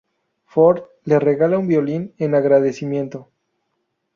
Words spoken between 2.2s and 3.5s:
agradecimiento.